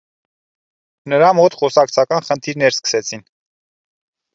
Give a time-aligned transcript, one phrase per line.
[1.13, 3.27] Նրա մոտ խոսակցական խնդիրներ սկսեցին։